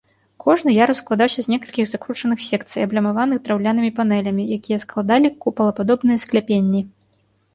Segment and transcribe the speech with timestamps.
[0.43, 6.81] Кожны ярус складаўся з некалькіх закручаных секцый, аблямаваных драўлянымі панэлямі, якія складалі купалападобныя скляпенні.